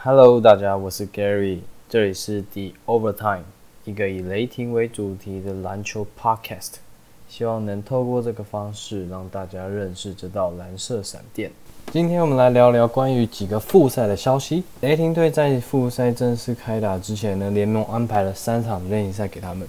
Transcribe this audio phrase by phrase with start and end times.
[0.00, 1.58] Hello，大家，我是 Gary，
[1.88, 3.42] 这里是 The Overtime，
[3.84, 6.74] 一个以雷霆为主题的篮球 Podcast，
[7.28, 11.50] 希望能透过这个方式让大家认识这道蓝色闪电。
[11.90, 14.62] 今天我们来聊聊关于几个复赛的消息。
[14.82, 19.66] 雷霆队在复赛正式开打之前呢，联盟安排了三场练习赛给他们，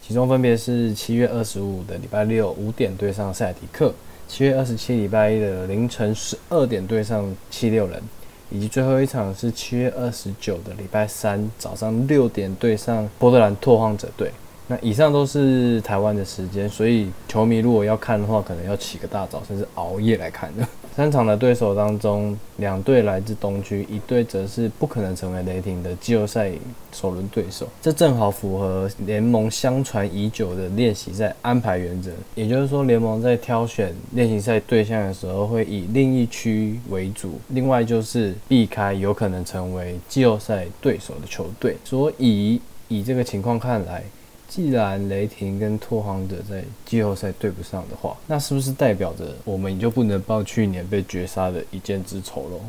[0.00, 3.92] 其中分别是七月二十五的礼拜六五点对上赛迪克，
[4.26, 8.02] 七月二十七礼拜一的凌晨十二点对上七六人，
[8.50, 14.30] 以及最后一场是七月二十九的礼拜三早上六点对上波特兰拓荒者队。
[14.66, 20.64] 那以上都是台湾的时间，所以球迷如果要看的话，可能要起个大早，甚至熬夜来看的。
[20.96, 26.50] 三场的对手当中，两队来自东区，一队则是不可能成为雷霆的季后赛
[26.92, 27.66] 首轮对手。
[27.80, 41.76] 这正好符合联盟相传已久的练习赛安排原则，也就是说，联盟在挑选练习赛对象的时候，会以另一区为主，另外就是避开有可能成为季后赛对手的球队。
[41.84, 44.02] 所以，以这个情况看来。
[44.50, 52.60] 既然雷霆跟拓荒者在季后赛对不上的话，那是不是代表着我们就不能报去年被绝杀的一箭之仇喽？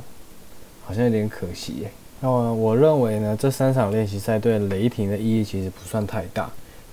[0.86, 1.92] 好像有点可惜耶。
[2.20, 6.52] 那我认为呢，这三场练习赛对雷霆的意义其实不算太大，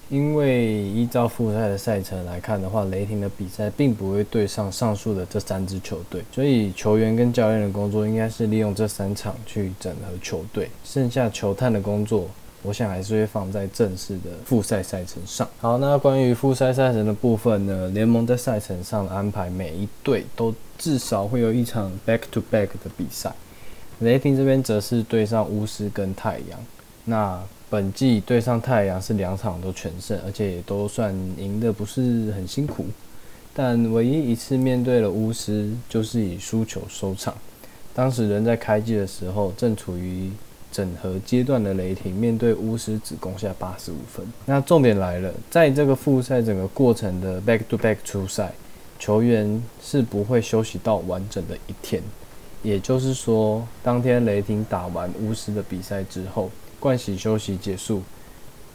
[0.09, 12.27] 因为依照复赛的赛程来看的话，雷霆的比赛并不会对上上述的这三支球队，所以球员跟教练的工作应该是利用这三场去整合球队，剩下球探的工作。
[12.63, 15.49] 我想还是会放在正式的复赛赛程上。
[15.61, 17.89] 好，那关于复赛赛程的部分呢？
[17.91, 23.33] 联盟在赛程上的安排，每一队都至少会有一场 back to back 的比赛。
[24.01, 26.59] 雷霆这边则是对上巫师跟太阳。
[27.05, 32.87] 那本季对上太阳是两场都全胜，而且也都算赢的不是很辛苦。
[33.55, 37.35] 但唯一一次面对了巫师，就是以输球收场。
[37.95, 40.33] 当时人在开季的时候，正处于。
[40.71, 44.27] 整合阶段的雷霆面对巫师只攻下八十五分。
[44.47, 48.53] 那重点来了，在这个复赛整个过程的 back to back 出赛，
[48.99, 52.03] 球员是不会休息到完整的一天。
[52.63, 58.03] 也就是说，当天雷霆打完巫师的比赛之后，盥洗休息结束。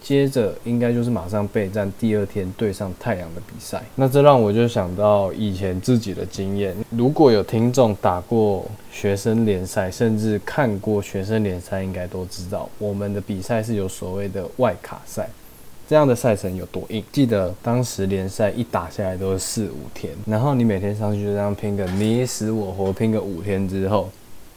[0.03, 6.75] 接着应该就是马上备战第二天对上太阳的比赛，那这让我就想到以前自己的经验。
[6.90, 15.30] 如果有听众打过学生联赛，甚至看过学生联赛，应该都知道我们的比赛是有所谓的外卡赛，
[15.88, 17.02] 这样的赛程有多硬。
[17.13, 24.09] 记得当时联赛一打下来都是四五天，然后你每天上去就这样拼个你死我活，拼个五天之后，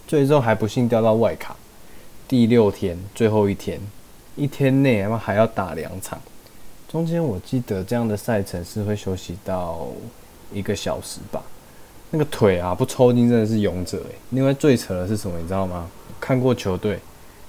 [0.08, 1.54] 最终还不幸掉到外卡，
[2.26, 3.80] 第六天最后一天。
[4.36, 6.20] 一天内他妈还要打两场，
[6.88, 9.88] 中间我记得这样的赛程是会休息到
[10.52, 11.42] 一个小时吧。
[12.10, 14.14] 那个腿啊不抽筋真的是勇者诶。
[14.30, 15.88] 另外最扯的是什么你知道吗？
[16.20, 16.98] 看过球队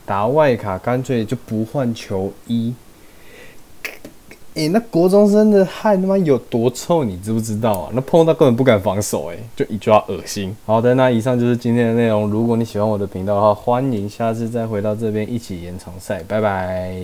[0.05, 2.73] 打外卡干脆就不换球衣。
[4.57, 7.91] 诶，那国中生的汗他妈有多臭，你知不知道啊？
[7.93, 10.55] 那碰到根本不敢防守，诶，就一抓恶心。
[10.65, 12.27] 好的，那以上就是今天的内容。
[12.27, 16.23] 如果你喜欢我的频道的话，欢迎下次再回到这边一起延长赛。
[16.27, 16.97] 拜拜。